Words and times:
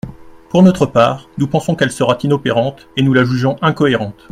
Pour 0.49 0.63
notre 0.63 0.87
part, 0.87 1.29
nous 1.37 1.45
pensons 1.45 1.75
qu’elle 1.75 1.91
sera 1.91 2.17
inopérante, 2.23 2.87
et 2.97 3.03
nous 3.03 3.13
la 3.13 3.23
jugeons 3.23 3.57
incohérente. 3.61 4.15